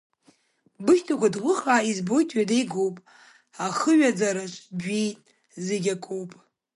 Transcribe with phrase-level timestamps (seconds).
[0.85, 2.95] Бышьҭақәа ҭӷәыхаа, избоит ҩада игоуп,
[3.65, 5.19] ахыҩаӡараҿ бҩеит,
[5.65, 6.31] зегь акоуп.